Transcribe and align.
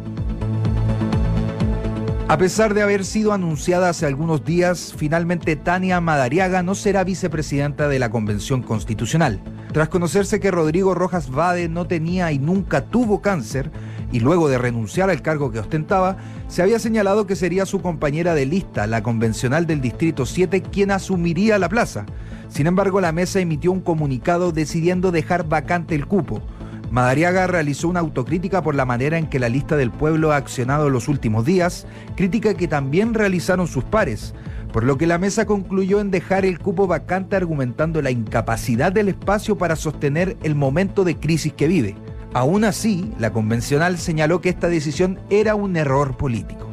A 2.33 2.39
pesar 2.39 2.73
de 2.73 2.81
haber 2.81 3.05
sido 3.05 3.35
anunciada 3.35 3.91
hace 3.91 4.07
algunos 4.07 4.43
días, 4.43 4.95
finalmente 4.97 5.55
Tania 5.55 6.01
Madariaga 6.01 6.63
no 6.63 6.75
será 6.75 7.05
vicepresidenta 7.05 7.89
de 7.89 7.99
la 7.99 8.11
Convención 8.11 8.63
Constitucional. 8.63 9.39
Tras 9.75 9.91
conocerse 9.91 10.41
que 10.41 10.51
Rodrigo 10.51 10.95
Rojas 10.95 11.31
Vade 11.31 11.69
no 11.69 11.87
tenía 11.87 12.33
y 12.33 12.39
nunca 12.39 12.87
tuvo 12.87 13.21
cáncer, 13.21 13.71
y 14.13 14.21
luego 14.21 14.49
de 14.49 14.57
renunciar 14.57 15.11
al 15.11 15.21
cargo 15.21 15.53
que 15.53 15.59
ostentaba, 15.59 16.17
se 16.49 16.63
había 16.63 16.79
señalado 16.79 17.27
que 17.27 17.37
sería 17.37 17.67
su 17.67 17.83
compañera 17.83 18.35
de 18.35 18.47
lista, 18.47 18.87
la 18.87 19.03
convencional 19.03 19.67
del 19.67 19.83
Distrito 19.83 20.25
7, 20.25 20.63
quien 20.63 20.91
asumiría 20.91 21.59
la 21.59 21.69
plaza. 21.69 22.07
Sin 22.49 22.67
embargo, 22.67 23.03
la 23.03 23.13
mesa 23.13 23.41
emitió 23.41 23.73
un 23.73 23.83
comunicado 23.83 24.53
decidiendo 24.53 25.13
dejar 25.13 25.47
vacante 25.47 25.95
el 25.95 26.07
cupo. 26.07 26.41
Madariaga 26.93 27.47
realizó 27.47 27.89
una 27.89 28.01
autocrítica 28.01 28.61
por 28.63 28.75
la 28.75 28.85
manera 28.85 29.17
en 29.17 29.27
que 29.27 29.39
la 29.39 29.49
lista 29.49 29.79
del 29.79 29.91
pueblo 29.91 30.31
ha 30.31 30.37
accionado 30.37 30.91
los 30.91 31.09
últimos 31.09 31.47
días, 31.47 31.87
crítica 32.17 32.53
que 32.53 32.69
también 32.69 33.15
realizaron 33.15 33.67
sus 33.67 33.83
pares, 33.83 34.35
por 34.75 34.85
lo 34.85 34.99
que 34.99 35.07
la 35.07 35.17
mesa 35.17 35.47
concluyó 35.47 36.01
en 36.01 36.11
dejar 36.11 36.45
el 36.45 36.59
cupo 36.59 36.87
vacante 36.87 37.35
argumentando 37.35 38.03
la 38.03 38.11
incapacidad 38.11 38.93
del 38.93 39.09
espacio 39.09 39.57
para 39.57 39.75
sostener 39.75 40.37
el 40.43 40.55
momento 40.55 41.03
de 41.03 41.17
crisis 41.17 41.55
que 41.55 41.67
vive. 41.67 41.97
Aún 42.35 42.63
así, 42.63 43.11
la 43.19 43.33
convencional 43.33 43.97
señaló 43.97 44.43
que 44.43 44.51
esta 44.51 44.69
decisión 44.69 45.19
era 45.31 45.55
un 45.55 45.79
error 45.79 46.19
político. 46.19 46.69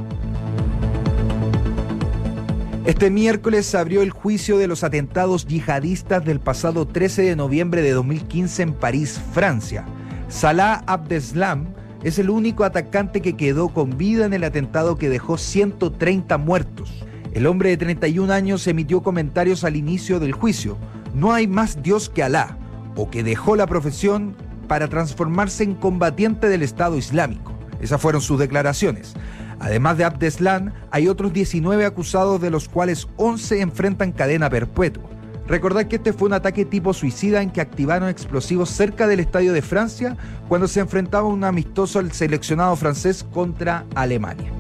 Este 2.86 3.10
miércoles 3.10 3.68
se 3.68 3.78
abrió 3.78 4.02
el 4.02 4.12
juicio 4.12 4.58
de 4.58 4.68
los 4.68 4.84
atentados 4.84 5.48
yihadistas 5.48 6.26
del 6.26 6.42
pasado 6.42 6.86
13 6.86 7.22
de 7.22 7.38
noviembre 7.38 7.82
de 7.82 7.92
2015 7.92 8.64
en 8.64 8.74
París, 8.74 9.22
Francia. 9.32 9.86
Salah 10.30 10.84
Abdeslam 10.86 11.74
es 12.04 12.20
el 12.20 12.30
único 12.30 12.64
atacante 12.64 13.20
que 13.20 13.36
quedó 13.36 13.70
con 13.70 13.98
vida 13.98 14.26
en 14.26 14.34
el 14.34 14.44
atentado 14.44 14.96
que 14.96 15.10
dejó 15.10 15.40
130 15.40 16.38
muertos. 16.38 17.04
El 17.34 17.48
hombre 17.48 17.72
de 17.72 17.78
31 17.78 18.32
años 18.32 18.68
emitió 18.68 19.02
comentarios 19.02 19.64
al 19.64 19.76
inicio 19.76 20.20
del 20.20 20.34
juicio. 20.34 20.78
No 21.16 21.34
hay 21.34 21.48
más 21.48 21.82
Dios 21.82 22.10
que 22.10 22.22
Alá, 22.22 22.58
o 22.96 23.10
que 23.10 23.24
dejó 23.24 23.56
la 23.56 23.66
profesión 23.66 24.36
para 24.68 24.88
transformarse 24.88 25.64
en 25.64 25.74
combatiente 25.74 26.48
del 26.48 26.62
Estado 26.62 26.96
Islámico. 26.96 27.52
Esas 27.82 28.00
fueron 28.00 28.22
sus 28.22 28.38
declaraciones. 28.40 29.16
Además 29.60 29.98
de 29.98 30.06
Abdeslam, 30.06 30.74
hay 30.92 31.08
otros 31.08 31.34
19 31.34 31.86
acusados 31.86 32.40
de 32.40 32.52
los 32.52 32.70
cuales 32.70 33.08
11 33.18 33.62
enfrentan 33.62 34.12
cadena 34.12 34.48
perpetua. 34.48 35.10
Recordad 35.50 35.88
que 35.88 35.96
este 35.96 36.14
fue 36.14 36.28
un 36.28 36.34
ataque 36.34 36.64
tipo 36.64 36.94
suicida 36.94 37.42
en 37.42 37.50
que 37.50 37.60
activaron 37.60 38.08
explosivos 38.08 38.70
cerca 38.70 39.08
del 39.08 39.20
Estadio 39.20 39.52
de 39.52 39.64
Francia 39.64 40.16
cuando 40.48 40.68
se 40.68 40.80
enfrentaba 40.80 41.28
un 41.28 41.44
amistoso 41.44 41.98
al 41.98 42.12
seleccionado 42.12 42.76
francés 42.76 43.26
contra 43.34 43.84
Alemania. 43.96 44.59